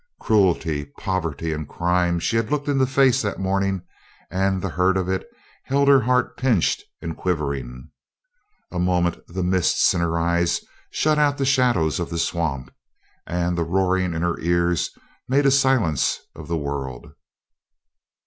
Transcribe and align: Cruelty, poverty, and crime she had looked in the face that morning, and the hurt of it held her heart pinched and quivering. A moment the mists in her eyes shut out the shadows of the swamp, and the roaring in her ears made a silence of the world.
Cruelty, 0.19 0.85
poverty, 0.97 1.53
and 1.53 1.69
crime 1.69 2.17
she 2.19 2.35
had 2.35 2.49
looked 2.49 2.67
in 2.67 2.79
the 2.79 2.87
face 2.87 3.21
that 3.21 3.37
morning, 3.37 3.83
and 4.31 4.59
the 4.59 4.69
hurt 4.69 4.97
of 4.97 5.07
it 5.07 5.29
held 5.65 5.87
her 5.87 5.99
heart 6.01 6.35
pinched 6.37 6.83
and 7.03 7.15
quivering. 7.15 7.87
A 8.71 8.79
moment 8.79 9.19
the 9.27 9.43
mists 9.43 9.93
in 9.93 10.01
her 10.01 10.17
eyes 10.17 10.59
shut 10.89 11.19
out 11.19 11.37
the 11.37 11.45
shadows 11.45 11.99
of 11.99 12.09
the 12.09 12.17
swamp, 12.17 12.73
and 13.27 13.55
the 13.55 13.63
roaring 13.63 14.15
in 14.15 14.23
her 14.23 14.39
ears 14.39 14.89
made 15.29 15.45
a 15.45 15.51
silence 15.51 16.21
of 16.35 16.47
the 16.47 16.57
world. 16.57 17.13